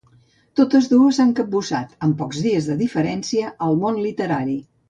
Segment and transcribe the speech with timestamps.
[0.59, 4.61] Totes dues s’han capbussat, amb pocs dies de diferència, al món literari.